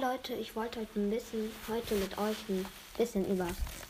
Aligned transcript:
Leute, 0.00 0.34
ich 0.34 0.54
wollte 0.54 0.80
heute 0.80 1.00
ein 1.00 1.08
bisschen 1.08 1.50
heute 1.68 1.94
mit 1.94 2.18
euch 2.18 2.36
ein 2.50 2.66
bisschen 2.98 3.24
über 3.30 3.46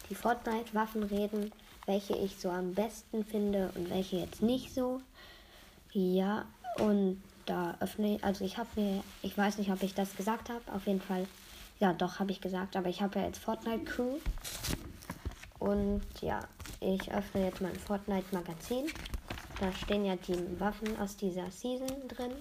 die 0.09 0.15
Fortnite-Waffen 0.15 1.03
reden, 1.03 1.51
welche 1.87 2.15
ich 2.17 2.37
so 2.39 2.49
am 2.49 2.75
besten 2.75 3.25
finde 3.25 3.73
und 3.75 3.91
welche 3.91 4.19
jetzt 4.19 4.41
nicht 4.41 4.73
so. 4.73 5.01
Ja, 5.93 6.45
und 6.79 7.21
da 7.47 7.77
öffne 7.81 8.17
ich, 8.17 8.25
also 8.25 8.45
ich 8.45 8.57
habe 8.57 8.69
mir, 8.77 9.03
ich 9.23 9.37
weiß 9.37 9.59
nicht, 9.59 9.73
ob 9.73 9.83
ich 9.83 9.95
das 9.95 10.15
gesagt 10.15 10.49
habe, 10.49 10.61
auf 10.73 10.87
jeden 10.87 11.01
Fall, 11.01 11.27
ja, 11.81 11.93
doch, 11.93 12.21
habe 12.21 12.31
ich 12.31 12.41
gesagt, 12.41 12.77
aber 12.77 12.89
ich 12.89 13.03
habe 13.03 13.19
ja 13.19 13.27
jetzt 13.27 13.39
Fortnite 13.39 13.85
Crew. 13.85 14.19
Und 15.59 16.03
ja, 16.21 16.39
ich 16.79 17.13
öffne 17.13 17.47
jetzt 17.47 17.61
mein 17.61 17.75
Fortnite-Magazin. 17.75 18.87
Da 19.59 19.73
stehen 19.73 20.05
ja 20.05 20.15
die 20.15 20.61
Waffen 20.61 20.97
aus 21.01 21.17
dieser 21.17 21.51
Season 21.51 22.07
drin. 22.07 22.33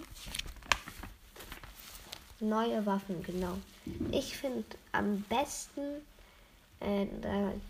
Neue 2.40 2.86
Waffen, 2.86 3.24
genau. 3.24 3.54
Ich 4.12 4.38
finde 4.38 4.66
am 4.92 5.22
besten 5.30 6.02
äh, 6.82 7.06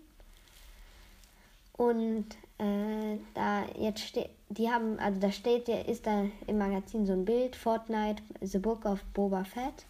Und 1.78 2.26
äh, 2.58 3.18
da 3.34 3.66
jetzt 3.78 4.02
steht, 4.02 4.30
die 4.50 4.70
haben, 4.70 5.00
also 5.00 5.20
da 5.20 5.32
steht, 5.32 5.68
ist 5.68 6.06
da 6.08 6.26
im 6.48 6.58
Magazin 6.58 7.06
so 7.06 7.14
ein 7.14 7.26
Bild, 7.26 7.56
Fortnite, 7.56 8.24
The 8.42 8.58
Book 8.60 8.86
of 8.86 9.04
Boba 9.14 9.44
Fett. 9.44 9.86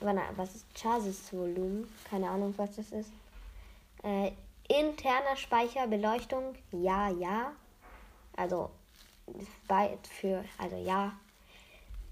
Was 0.00 0.54
ist 0.54 0.66
Chassis-Volumen? 0.74 1.90
Keine 2.08 2.28
Ahnung, 2.30 2.54
was 2.56 2.76
das 2.76 2.92
ist. 2.92 3.10
Äh, 4.02 4.32
interner 4.68 5.36
Speicher, 5.36 5.86
Beleuchtung, 5.86 6.54
ja, 6.72 7.08
ja. 7.10 7.52
Also 8.36 8.70
für, 10.08 10.44
also 10.58 10.76
ja, 10.76 11.12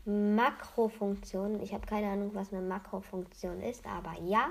Makrofunktion. 0.06 1.62
Ich 1.62 1.72
habe 1.72 1.86
keine 1.86 2.08
Ahnung, 2.08 2.30
was 2.34 2.52
eine 2.52 2.62
Makrofunktion 2.62 3.62
ist, 3.62 3.86
aber 3.86 4.14
ja. 4.22 4.48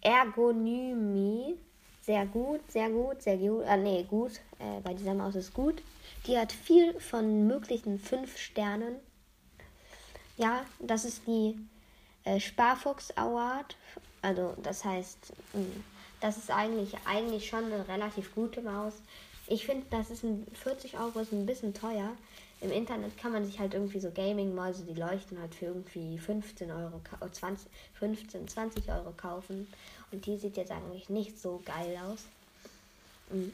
Ergonomie. 0.00 1.56
Sehr 2.02 2.26
gut, 2.26 2.60
sehr 2.70 2.90
gut, 2.90 3.22
sehr 3.22 3.36
gut. 3.36 3.64
Ah, 3.66 3.76
nee, 3.76 4.04
gut. 4.08 4.40
Äh, 4.58 4.80
bei 4.82 4.94
dieser 4.94 5.14
Maus 5.14 5.34
ist 5.34 5.52
gut. 5.52 5.82
Die 6.26 6.36
hat 6.36 6.52
vier 6.52 6.98
von 7.00 7.46
möglichen 7.46 7.98
fünf 7.98 8.36
Sternen. 8.38 8.96
Ja, 10.36 10.64
das 10.78 11.04
ist 11.04 11.26
die 11.26 11.58
äh, 12.24 12.40
Sparfuchs 12.40 13.16
Award. 13.16 13.76
Also, 14.22 14.54
das 14.62 14.84
heißt, 14.84 15.32
mh, 15.52 15.60
hm, 15.60 15.84
das 16.20 16.36
ist 16.36 16.50
eigentlich, 16.50 16.94
eigentlich 17.06 17.48
schon 17.48 17.64
eine 17.64 17.86
relativ 17.88 18.34
gute 18.34 18.60
Maus. 18.60 18.94
Ich 19.50 19.66
finde, 19.66 19.84
das 19.90 20.10
ist 20.10 20.24
ein 20.24 20.46
40 20.54 20.98
Euro 20.98 21.20
ist 21.20 21.32
ein 21.32 21.44
bisschen 21.44 21.74
teuer 21.74 22.12
im 22.60 22.72
Internet 22.72 23.16
kann 23.16 23.32
man 23.32 23.44
sich 23.46 23.58
halt 23.58 23.72
irgendwie 23.72 24.00
so 24.00 24.10
Gaming-Mäuse, 24.10 24.84
die 24.84 24.92
leuchten 24.92 25.40
halt 25.40 25.54
für 25.54 25.66
irgendwie 25.66 26.18
15 26.18 26.70
Euro, 26.70 27.00
20, 27.32 27.70
15, 27.94 28.48
20 28.48 28.88
Euro 28.90 29.12
kaufen. 29.16 29.66
Und 30.12 30.26
die 30.26 30.36
sieht 30.36 30.58
jetzt 30.58 30.70
eigentlich 30.70 31.08
nicht 31.08 31.40
so 31.40 31.62
geil 31.64 31.98
aus. 32.06 32.24
Mhm. 33.30 33.52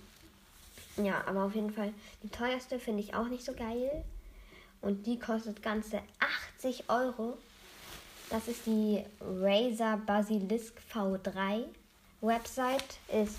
Ja, 1.05 1.23
aber 1.27 1.45
auf 1.45 1.55
jeden 1.55 1.73
Fall, 1.73 1.93
die 2.23 2.29
teuerste 2.31 2.81
finde 2.81 3.03
ich 3.03 3.15
auch 3.15 3.29
nicht 3.29 3.45
so 3.45 3.53
geil. 3.53 4.05
Und 4.81 5.07
die 5.07 5.19
kostet 5.19 5.63
ganze 5.63 6.01
80 6.59 6.89
Euro. 6.89 7.39
Das 8.29 8.49
ist 8.49 8.67
die 8.67 9.05
Razer 9.21 9.99
Basilisk 10.05 10.75
V3. 10.93 11.65
Website 12.23 12.99
ist 13.13 13.37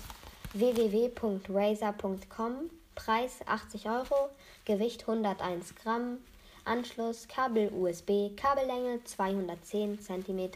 www.razer.com. 0.54 2.70
Preis 2.94 3.40
80 3.46 3.88
Euro. 3.88 4.30
Gewicht 4.64 5.08
101 5.08 5.74
Gramm. 5.76 6.18
Anschluss 6.68 7.26
Kabel 7.28 7.72
USB, 7.72 8.36
Kabellänge 8.36 9.02
210 9.02 10.00
cm, 10.02 10.50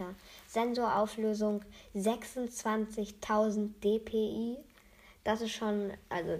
Sensorauflösung 0.46 1.62
26.000 1.96 3.70
dpi. 3.82 4.58
Das 5.24 5.40
ist 5.40 5.52
schon, 5.52 5.90
also 6.10 6.38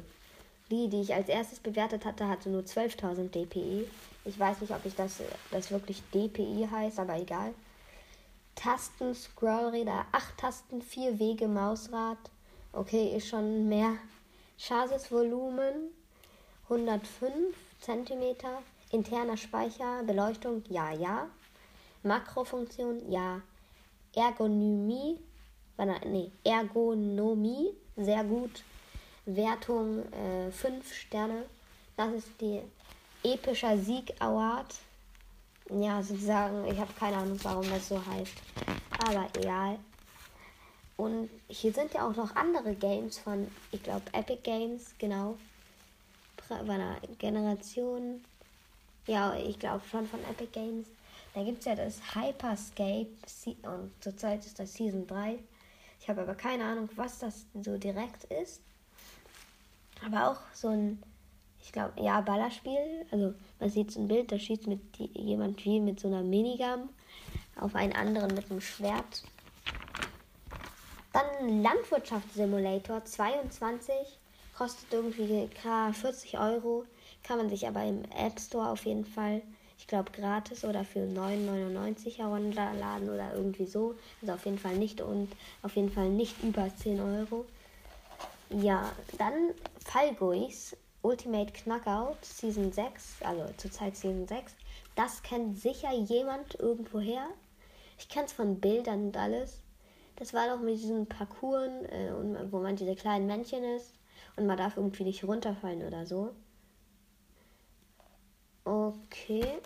die, 0.70 0.88
die 0.88 1.00
ich 1.00 1.14
als 1.14 1.28
erstes 1.28 1.58
bewertet 1.58 2.04
hatte, 2.04 2.28
hatte 2.28 2.50
nur 2.50 2.62
12.000 2.62 3.31
dpi. 3.31 3.88
Ich 4.26 4.38
weiß 4.38 4.60
nicht, 4.60 4.75
ob 4.75 4.84
ich 4.84 4.94
das, 4.94 5.22
das 5.50 5.70
wirklich 5.70 6.02
dpi 6.12 6.69
heißt, 6.70 6.99
aber 6.99 7.19
egal. 7.19 7.54
Tasten, 8.54 9.14
Scrollräder, 9.14 10.04
8 10.12 10.37
Tasten, 10.37 10.82
4 10.82 11.19
Wege, 11.19 11.49
Mausrad. 11.49 12.19
Okay, 12.75 13.15
ist 13.15 13.29
schon 13.29 13.69
mehr. 13.69 13.99
Chassis-Volumen 14.57 15.91
105 16.71 17.55
cm. 17.81 18.37
Interner 18.91 19.37
Speicher, 19.37 20.03
Beleuchtung, 20.05 20.63
ja, 20.71 20.91
ja. 20.91 21.29
Makrofunktion, 22.03 23.11
ja. 23.11 23.43
Ergonomie, 24.15 25.19
nee, 26.07 26.33
Ergonomie, 26.45 27.75
sehr 27.97 28.25
gut. 28.25 28.63
Wertung 29.27 30.05
5 30.51 30.65
äh, 30.65 30.95
Sterne. 30.95 31.45
Das 31.97 32.13
ist 32.13 32.29
die 32.41 32.63
epischer 33.23 33.77
Sieg 33.77 34.15
Award. 34.19 34.75
Ja, 35.71 36.03
sozusagen, 36.03 36.67
ich 36.67 36.79
habe 36.79 36.93
keine 36.99 37.19
Ahnung, 37.19 37.39
warum 37.43 37.69
das 37.69 37.89
so 37.89 38.05
heißt. 38.05 38.35
Aber 39.07 39.29
egal. 39.39 39.79
Und 40.97 41.31
hier 41.49 41.73
sind 41.73 41.94
ja 41.94 42.06
auch 42.06 42.15
noch 42.15 42.37
andere 42.37 42.75
Games 42.75 43.19
von, 43.19 43.49
ich 43.71 43.83
glaube, 43.83 44.03
Epic 44.12 44.41
Games, 44.43 44.94
genau. 44.99 45.37
Bei 46.49 46.75
einer 46.75 46.97
Generation 47.19 48.23
ja, 49.06 49.35
ich 49.35 49.59
glaube 49.59 49.83
schon 49.91 50.06
von 50.06 50.21
Epic 50.31 50.50
Games. 50.53 50.87
Da 51.35 51.43
gibt 51.43 51.61
es 51.61 51.65
ja 51.65 51.75
das 51.75 52.00
Hyperscape 52.15 53.09
und 53.62 53.91
zurzeit 54.00 54.44
ist 54.44 54.59
das 54.59 54.75
Season 54.75 55.06
3. 55.06 55.39
Ich 56.00 56.09
habe 56.09 56.23
aber 56.23 56.35
keine 56.35 56.65
Ahnung, 56.65 56.89
was 56.97 57.19
das 57.19 57.47
so 57.62 57.79
direkt 57.79 58.25
ist. 58.25 58.61
Aber 60.05 60.31
auch 60.31 60.41
so 60.53 60.69
ein, 60.69 61.03
ich 61.61 61.73
glaube, 61.73 62.00
ja, 62.00 62.21
Ballerspiel. 62.21 63.06
Also 63.11 63.35
man 63.61 63.71
sieht 63.71 63.91
so 63.91 64.00
ein 64.00 64.09
Bild, 64.09 64.31
da 64.31 64.38
schießt 64.38 64.67
mit 64.67 64.81
jemand 65.15 65.65
wie 65.65 65.81
mit 65.81 66.00
so 66.00 66.09
einer 66.09 66.23
Minigun 66.23 66.88
auf 67.56 67.75
einen 67.75 67.93
anderen 67.93 68.35
mit 68.35 68.50
einem 68.50 68.61
Schwert. 68.61 69.23
Dann 71.12 71.62
Landwirtschaftssimulator 71.62 73.05
22, 73.05 73.94
kostet 74.56 74.93
irgendwie 74.93 75.49
40 75.93 76.38
Euro. 76.38 76.85
Kann 77.23 77.38
man 77.38 77.50
sich 77.50 77.67
aber 77.67 77.85
im 77.85 78.05
App 78.17 78.41
Store 78.41 78.69
auf 78.69 78.85
jeden 78.87 79.05
Fall, 79.05 79.43
ich 79.79 79.87
glaube, 79.87 80.11
gratis 80.12 80.64
oder 80.64 80.85
für 80.85 81.00
9,99 81.00 82.19
herunterladen 82.19 83.11
oder 83.11 83.35
irgendwie 83.35 83.67
so. 83.67 83.94
Also 84.20 84.35
auf 84.35 84.44
jeden 84.44 84.59
Fall 84.59 84.76
nicht 84.76 85.00
und 85.00 85.29
auf 85.62 85.76
jeden 85.76 85.91
Fall 85.91 86.09
nicht 86.09 86.43
über 86.43 86.75
10 86.75 87.00
Euro. 87.00 87.44
Ja, 88.50 88.93
dann 89.19 89.32
Fallguis 89.85 90.76
Ultimate 91.03 91.53
Knockout 91.53 92.25
Season 92.25 92.73
6, 92.73 93.17
also 93.23 93.53
zurzeit 93.56 93.97
Season 93.97 94.26
6. 94.29 94.55
Das 94.94 95.23
kennt 95.23 95.59
sicher 95.59 95.93
jemand 95.93 96.55
irgendwoher. 96.61 97.26
Ich 97.99 98.09
kenne 98.09 98.26
es 98.26 98.32
von 98.32 98.61
Bildern 98.61 99.06
und 99.06 99.17
alles. 99.17 99.59
Das 100.17 100.35
war 100.35 100.49
doch 100.49 100.61
mit 100.61 100.75
diesen 100.75 101.06
Parcours, 101.06 101.69
äh, 101.88 102.12
wo 102.50 102.61
man 102.61 102.76
diese 102.76 102.94
kleinen 102.94 103.26
Männchen 103.26 103.64
ist 103.64 103.94
und 104.37 104.47
man 104.47 104.56
darf 104.56 104.76
irgendwie 104.76 105.05
nicht 105.05 105.25
runterfallen 105.25 105.82
oder 105.87 106.06
so. 106.06 106.35
Okay. 108.64 109.61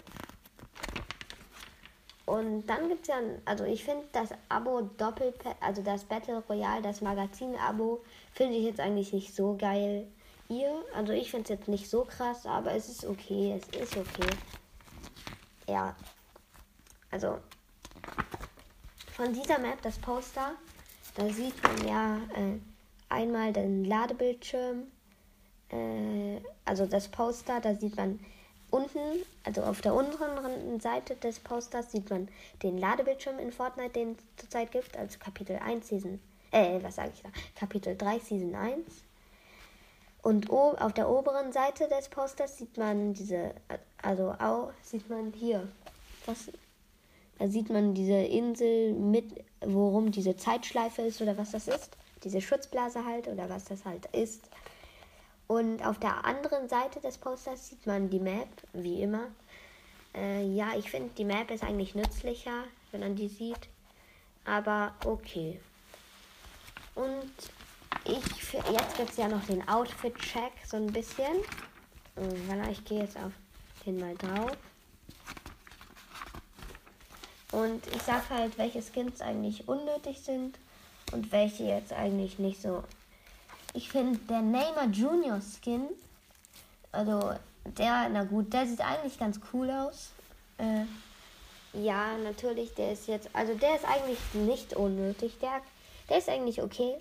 Und 2.26 2.66
dann 2.66 2.88
gibt 2.88 3.02
es 3.02 3.08
ja, 3.08 3.20
also 3.44 3.64
ich 3.64 3.84
finde 3.84 4.04
das 4.12 4.30
Abo 4.48 4.82
doppelt, 4.96 5.36
also 5.60 5.80
das 5.82 6.04
Battle 6.04 6.42
Royale, 6.48 6.82
das 6.82 7.00
Magazin-Abo, 7.00 8.02
finde 8.32 8.56
ich 8.56 8.64
jetzt 8.64 8.80
eigentlich 8.80 9.12
nicht 9.12 9.34
so 9.34 9.56
geil. 9.56 10.08
Ihr, 10.48 10.84
also 10.94 11.12
ich 11.12 11.30
finde 11.30 11.44
es 11.44 11.48
jetzt 11.50 11.68
nicht 11.68 11.88
so 11.88 12.04
krass, 12.04 12.44
aber 12.46 12.72
es 12.72 12.88
ist 12.88 13.04
okay, 13.04 13.60
es 13.60 13.80
ist 13.80 13.96
okay. 13.96 14.28
Ja. 15.68 15.94
Also 17.10 17.38
von 19.16 19.32
dieser 19.32 19.58
Map, 19.58 19.80
das 19.80 19.96
Poster, 19.98 20.52
da 21.14 21.28
sieht 21.30 21.54
man 21.62 21.88
ja 21.88 22.16
äh, 22.34 22.58
einmal 23.08 23.50
den 23.50 23.86
Ladebildschirm, 23.86 24.82
äh, 25.70 26.40
also 26.66 26.84
das 26.84 27.08
Poster, 27.08 27.60
da 27.60 27.74
sieht 27.74 27.96
man 27.96 28.20
Unten, 28.68 29.24
also 29.44 29.62
auf 29.62 29.80
der 29.80 29.94
unteren 29.94 30.80
Seite 30.80 31.14
des 31.16 31.38
Posters, 31.38 31.92
sieht 31.92 32.10
man 32.10 32.28
den 32.62 32.76
Ladebildschirm 32.76 33.38
in 33.38 33.52
Fortnite, 33.52 33.92
den 33.92 34.12
es 34.12 34.42
zurzeit 34.42 34.72
gibt, 34.72 34.96
also 34.96 35.18
Kapitel 35.18 35.56
1 35.56 35.88
Season, 35.88 36.20
äh, 36.50 36.82
was 36.82 36.96
sage 36.96 37.12
ich 37.14 37.22
da? 37.22 37.30
Kapitel 37.58 37.96
3 37.96 38.18
Season 38.18 38.54
1. 38.54 38.84
Und 40.20 40.50
auf 40.50 40.92
der 40.92 41.08
oberen 41.08 41.52
Seite 41.52 41.88
des 41.88 42.08
Posters 42.08 42.58
sieht 42.58 42.76
man 42.76 43.14
diese, 43.14 43.54
also 44.02 44.34
auch 44.40 44.72
sieht 44.82 45.08
man 45.08 45.32
hier, 45.32 45.68
was, 46.26 46.50
da 47.38 47.48
sieht 47.48 47.70
man 47.70 47.94
diese 47.94 48.14
Insel 48.14 48.92
mit, 48.94 49.44
worum 49.60 50.10
diese 50.10 50.36
Zeitschleife 50.36 51.02
ist 51.02 51.20
oder 51.20 51.36
was 51.36 51.50
das 51.50 51.68
ist. 51.68 51.96
Diese 52.24 52.40
Schutzblase 52.40 53.04
halt 53.04 53.28
oder 53.28 53.48
was 53.48 53.64
das 53.64 53.84
halt 53.84 54.06
ist. 54.06 54.48
Und 55.46 55.84
auf 55.84 55.98
der 55.98 56.24
anderen 56.24 56.68
Seite 56.68 57.00
des 57.00 57.18
Posters 57.18 57.68
sieht 57.68 57.86
man 57.86 58.10
die 58.10 58.18
Map, 58.18 58.48
wie 58.72 59.02
immer. 59.02 59.28
Äh, 60.14 60.46
ja, 60.46 60.70
ich 60.76 60.90
finde, 60.90 61.10
die 61.16 61.24
Map 61.24 61.50
ist 61.50 61.62
eigentlich 61.62 61.94
nützlicher, 61.94 62.64
wenn 62.90 63.00
man 63.00 63.16
die 63.16 63.28
sieht. 63.28 63.68
Aber 64.44 64.94
okay. 65.04 65.60
Und 66.94 67.32
ich, 68.04 68.52
jetzt 68.52 68.96
gibt 68.96 69.10
es 69.10 69.16
ja 69.18 69.28
noch 69.28 69.44
den 69.44 69.66
Outfit-Check, 69.68 70.52
so 70.66 70.78
ein 70.78 70.86
bisschen. 70.86 71.36
Voilà, 72.48 72.70
ich 72.70 72.84
gehe 72.84 73.00
jetzt 73.00 73.16
auf 73.18 73.32
den 73.84 74.00
mal 74.00 74.14
drauf. 74.16 74.56
Und 77.56 77.86
ich 77.94 78.02
sag 78.02 78.28
halt, 78.28 78.58
welche 78.58 78.82
Skins 78.82 79.20
eigentlich 79.20 79.66
unnötig 79.66 80.20
sind 80.20 80.58
und 81.12 81.32
welche 81.32 81.64
jetzt 81.64 81.92
eigentlich 81.92 82.38
nicht 82.38 82.60
so 82.60 82.82
ich 83.76 83.90
finde 83.90 84.18
der 84.20 84.40
Neymar 84.40 84.86
Junior 84.90 85.38
Skin, 85.40 85.88
also 86.92 87.32
der, 87.76 88.08
na 88.08 88.24
gut, 88.24 88.50
der 88.52 88.66
sieht 88.66 88.80
eigentlich 88.80 89.18
ganz 89.18 89.38
cool 89.52 89.70
aus. 89.70 90.12
Äh, 90.56 90.86
ja, 91.78 92.16
natürlich, 92.16 92.72
der 92.74 92.92
ist 92.92 93.06
jetzt, 93.06 93.28
also 93.34 93.52
der 93.54 93.76
ist 93.76 93.84
eigentlich 93.84 94.18
nicht 94.32 94.74
unnötig, 94.74 95.38
der, 95.42 95.60
der 96.08 96.18
ist 96.18 96.28
eigentlich 96.30 96.62
okay. 96.62 96.94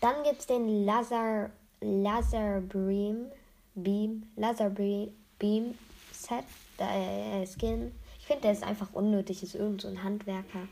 Dann 0.00 0.22
gibt 0.22 0.40
es 0.40 0.46
den 0.46 0.86
Lazar, 0.86 1.50
Lazar 1.80 2.60
Beam, 2.60 3.32
Beam, 3.74 4.30
Lazar 4.36 4.70
Beam 4.70 5.76
Set, 6.12 6.44
äh, 6.78 7.44
Skin. 7.46 7.92
Finde, 8.30 8.42
der 8.42 8.52
ist 8.52 8.62
einfach 8.62 8.92
unnötig, 8.92 9.42
ist 9.42 9.56
irgend 9.56 9.80
so 9.80 9.88
ein 9.88 10.04
Handwerker. 10.04 10.68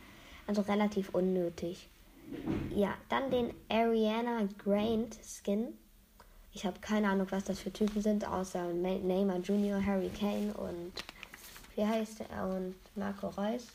Also 0.46 0.62
relativ 0.62 1.08
unnötig. 1.12 1.88
Ja, 2.72 2.94
dann 3.08 3.32
den 3.32 3.52
Ariana 3.68 4.46
Grande 4.58 5.16
Skin. 5.24 5.76
Ich 6.52 6.64
habe 6.64 6.78
keine 6.78 7.08
Ahnung, 7.08 7.26
was 7.30 7.42
das 7.42 7.58
für 7.58 7.72
Typen 7.72 8.00
sind, 8.00 8.28
außer 8.28 8.72
Neymar 8.72 9.38
Junior, 9.38 9.84
Harry 9.84 10.08
Kane 10.08 10.54
und 10.54 10.92
wie 11.74 11.84
heißt 11.84 12.20
er? 12.30 12.48
Und 12.48 12.76
Marco 12.94 13.26
Reus. 13.26 13.66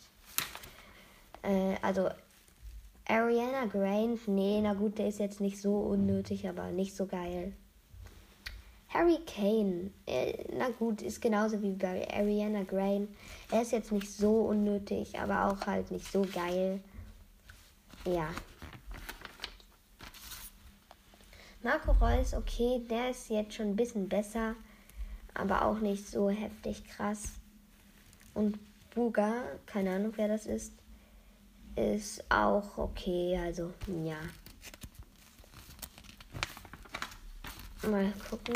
Äh, 1.42 1.76
also 1.82 2.10
Ariana 3.06 3.66
Grande, 3.66 4.22
nee, 4.28 4.62
na 4.62 4.76
gut, 4.76 4.98
der 4.98 5.10
ist 5.10 5.20
jetzt 5.20 5.42
nicht 5.42 5.60
so 5.60 5.76
unnötig, 5.76 6.48
aber 6.48 6.72
nicht 6.72 6.96
so 6.96 7.06
geil. 7.06 7.52
Harry 8.94 9.18
Kane, 9.26 9.90
äh, 10.06 10.46
na 10.56 10.70
gut, 10.70 11.02
ist 11.02 11.20
genauso 11.20 11.60
wie 11.64 11.72
bei 11.72 12.08
Ariana 12.14 12.62
Grande. 12.62 13.08
Er 13.50 13.64
ist 13.64 13.72
jetzt 13.72 13.92
nicht 13.92 14.12
so 14.12 14.42
unnötig, 14.42 15.18
aber 15.20 15.48
auch 15.48 15.66
halt 15.66 15.90
nicht 15.90 16.12
so 16.12 16.22
geil. 16.22 16.80
Ja. 18.06 18.30
Marco 21.64 21.92
Reus, 21.94 22.36
okay, 22.36 22.84
der 22.88 23.10
ist 23.10 23.30
jetzt 23.30 23.56
schon 23.56 23.70
ein 23.70 23.76
bisschen 23.76 24.08
besser, 24.08 24.56
aber 25.34 25.66
auch 25.66 25.80
nicht 25.80 26.08
so 26.08 26.30
heftig 26.30 26.86
krass. 26.86 27.32
Und 28.36 28.60
Buga, 28.94 29.44
keine 29.66 29.96
Ahnung 29.96 30.14
wer 30.18 30.28
das 30.28 30.46
ist, 30.46 30.74
ist 31.76 32.24
auch 32.30 32.78
okay, 32.78 33.40
also 33.44 33.72
ja. 34.06 34.18
Mal 37.90 38.14
gucken. 38.30 38.56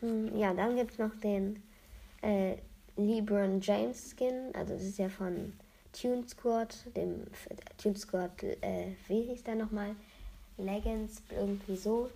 Hm, 0.00 0.36
ja, 0.36 0.54
dann 0.54 0.76
gibt 0.76 0.92
es 0.92 0.98
noch 0.98 1.14
den 1.22 1.62
äh, 2.22 2.56
LeBron 2.96 3.60
James 3.60 4.14
Skin. 4.16 4.54
Also 4.54 4.74
das 4.74 4.82
ist 4.82 4.98
ja 4.98 5.08
von 5.08 5.52
Tune 5.92 6.26
Squad, 6.26 6.74
dem 6.96 7.26
Tune 7.76 7.96
Squad, 7.96 8.42
äh, 8.42 8.92
wie 9.08 9.22
hieß 9.22 9.44
der 9.44 9.56
nochmal? 9.56 9.94
Legends, 10.56 11.22
irgendwie 11.30 11.76
so. 11.76 12.10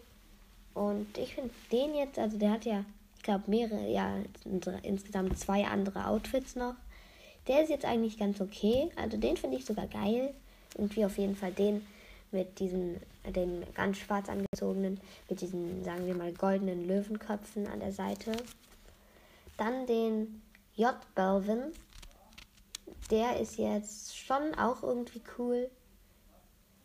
Und 0.72 1.18
ich 1.18 1.34
finde 1.34 1.50
den 1.70 1.94
jetzt, 1.94 2.18
also 2.18 2.38
der 2.38 2.52
hat 2.52 2.64
ja, 2.64 2.84
ich 3.16 3.22
glaube, 3.22 3.44
mehrere, 3.48 3.86
ja, 3.90 4.16
insgesamt 4.82 5.38
zwei 5.38 5.66
andere 5.66 6.06
Outfits 6.06 6.56
noch. 6.56 6.74
Der 7.48 7.62
ist 7.62 7.68
jetzt 7.68 7.84
eigentlich 7.84 8.18
ganz 8.18 8.40
okay. 8.40 8.90
Also 8.96 9.16
den 9.16 9.36
finde 9.36 9.56
ich 9.56 9.64
sogar 9.64 9.86
geil. 9.86 10.32
Irgendwie 10.76 11.04
auf 11.04 11.18
jeden 11.18 11.36
Fall 11.36 11.52
den 11.52 11.86
mit 12.32 12.58
diesen, 12.58 12.96
den 13.26 13.64
ganz 13.74 13.98
schwarz 13.98 14.28
angezogenen, 14.28 15.00
mit 15.28 15.40
diesen, 15.40 15.84
sagen 15.84 16.06
wir 16.06 16.14
mal, 16.14 16.32
goldenen 16.32 16.86
Löwenköpfen 16.86 17.66
an 17.66 17.80
der 17.80 17.92
Seite. 17.92 18.32
Dann 19.56 19.86
den 19.86 20.42
J. 20.74 20.94
Belvin. 21.14 21.72
Der 23.10 23.40
ist 23.40 23.58
jetzt 23.58 24.16
schon 24.16 24.54
auch 24.56 24.82
irgendwie 24.82 25.20
cool. 25.38 25.68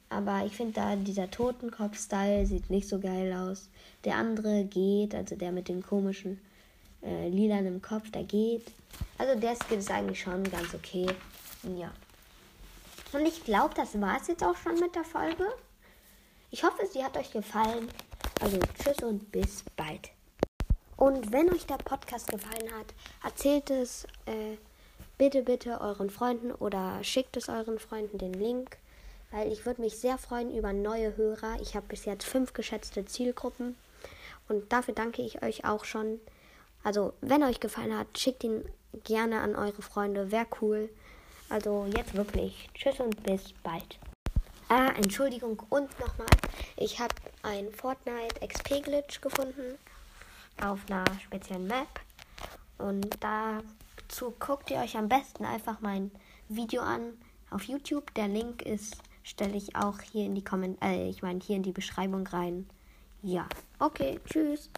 Aber 0.09 0.45
ich 0.45 0.55
finde 0.55 0.73
da 0.73 0.95
dieser 0.95 1.29
Totenkopf-Style 1.29 2.45
sieht 2.45 2.69
nicht 2.69 2.87
so 2.87 2.99
geil 2.99 3.33
aus. 3.33 3.69
Der 4.03 4.15
andere 4.15 4.65
geht, 4.65 5.15
also 5.15 5.35
der 5.35 5.51
mit 5.51 5.67
dem 5.67 5.83
komischen 5.83 6.39
äh, 7.01 7.29
lilanen 7.29 7.81
Kopf, 7.81 8.11
der 8.11 8.23
geht. 8.23 8.63
Also 9.17 9.39
der 9.39 9.55
Skin 9.55 9.79
ist 9.79 9.91
eigentlich 9.91 10.21
schon 10.21 10.43
ganz 10.43 10.73
okay. 10.73 11.07
Ja. 11.77 11.91
Und 13.13 13.25
ich 13.25 13.43
glaube, 13.43 13.73
das 13.75 13.99
war 14.01 14.17
es 14.19 14.27
jetzt 14.27 14.43
auch 14.43 14.55
schon 14.57 14.79
mit 14.79 14.95
der 14.95 15.03
Folge. 15.03 15.47
Ich 16.51 16.63
hoffe, 16.63 16.85
sie 16.85 17.03
hat 17.03 17.17
euch 17.17 17.31
gefallen. 17.31 17.89
Also 18.41 18.59
tschüss 18.81 19.03
und 19.03 19.31
bis 19.31 19.63
bald. 19.75 20.11
Und 20.97 21.31
wenn 21.31 21.51
euch 21.51 21.65
der 21.65 21.77
Podcast 21.77 22.27
gefallen 22.27 22.71
hat, 22.77 22.93
erzählt 23.23 23.69
es 23.69 24.05
äh, 24.25 24.57
bitte, 25.17 25.41
bitte 25.41 25.81
euren 25.81 26.09
Freunden 26.09 26.51
oder 26.51 27.03
schickt 27.03 27.37
es 27.37 27.49
euren 27.49 27.79
Freunden 27.79 28.17
den 28.17 28.33
Link, 28.33 28.77
weil 29.31 29.51
ich 29.51 29.65
würde 29.65 29.81
mich 29.81 29.97
sehr 29.97 30.17
freuen 30.17 30.55
über 30.55 30.73
neue 30.73 31.17
Hörer. 31.17 31.57
Ich 31.61 31.75
habe 31.75 31.87
bis 31.87 32.05
jetzt 32.05 32.25
fünf 32.25 32.53
geschätzte 32.53 33.05
Zielgruppen 33.05 33.75
und 34.47 34.71
dafür 34.71 34.93
danke 34.93 35.21
ich 35.21 35.43
euch 35.43 35.65
auch 35.65 35.85
schon. 35.85 36.19
Also, 36.83 37.13
wenn 37.21 37.43
euch 37.43 37.59
gefallen 37.59 37.97
hat, 37.97 38.17
schickt 38.17 38.43
ihn 38.43 38.63
gerne 39.03 39.41
an 39.41 39.55
eure 39.55 39.81
Freunde. 39.81 40.31
Wäre 40.31 40.47
cool. 40.61 40.89
Also, 41.49 41.87
jetzt 41.95 42.13
wirklich. 42.13 42.69
Tschüss 42.73 42.99
und 42.99 43.21
bis 43.23 43.53
bald. 43.63 43.99
Ah, 44.67 44.89
Entschuldigung 44.97 45.61
und 45.69 45.99
nochmal. 45.99 46.27
Ich 46.77 46.99
habe 46.99 47.13
ein 47.43 47.71
Fortnite 47.71 48.47
XP 48.47 48.83
Glitch 48.83 49.21
gefunden 49.21 49.77
auf 50.61 50.79
einer 50.89 51.05
speziellen 51.21 51.67
Map. 51.67 51.87
Und 52.77 53.17
dazu 53.19 54.33
guckt 54.39 54.71
ihr 54.71 54.77
euch 54.77 54.97
am 54.97 55.07
besten 55.07 55.45
einfach 55.45 55.81
mein 55.81 56.11
Video 56.49 56.81
an 56.81 57.13
auf 57.51 57.63
YouTube. 57.63 58.13
Der 58.15 58.27
Link 58.27 58.63
ist 58.63 58.97
stelle 59.25 59.57
ich 59.57 59.75
auch 59.75 59.99
hier 60.01 60.25
in 60.25 60.35
die 60.35 60.43
Kommentare, 60.43 60.93
äh, 60.93 61.09
ich 61.09 61.21
meine 61.21 61.39
hier 61.39 61.57
in 61.57 61.63
die 61.63 61.71
Beschreibung 61.71 62.25
rein. 62.27 62.69
Ja, 63.21 63.47
okay, 63.79 64.19
tschüss. 64.25 64.69